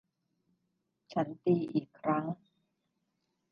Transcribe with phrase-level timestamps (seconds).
[1.11, 2.25] ฉันตีอีกครั้ง